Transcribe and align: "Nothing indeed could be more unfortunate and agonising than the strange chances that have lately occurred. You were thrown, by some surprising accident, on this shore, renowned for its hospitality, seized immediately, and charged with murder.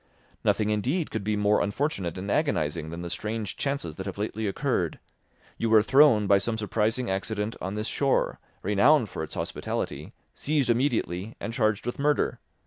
"Nothing 0.43 0.71
indeed 0.71 1.11
could 1.11 1.23
be 1.23 1.35
more 1.35 1.61
unfortunate 1.61 2.17
and 2.17 2.31
agonising 2.31 2.89
than 2.89 3.03
the 3.03 3.09
strange 3.11 3.55
chances 3.55 3.97
that 3.97 4.07
have 4.07 4.17
lately 4.17 4.47
occurred. 4.47 4.97
You 5.59 5.69
were 5.69 5.83
thrown, 5.83 6.25
by 6.25 6.39
some 6.39 6.57
surprising 6.57 7.07
accident, 7.11 7.55
on 7.61 7.75
this 7.75 7.85
shore, 7.87 8.39
renowned 8.63 9.09
for 9.09 9.21
its 9.21 9.35
hospitality, 9.35 10.11
seized 10.33 10.71
immediately, 10.71 11.35
and 11.39 11.53
charged 11.53 11.85
with 11.85 11.99
murder. 11.99 12.39